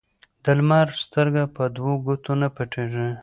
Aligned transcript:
ـ 0.23 0.43
د 0.43 0.45
لمر 0.57 0.87
سترګه 1.03 1.43
په 1.55 1.63
دو 1.75 1.87
ګوتو 2.05 2.31
نه 2.41 2.47
پټيږي. 2.55 3.09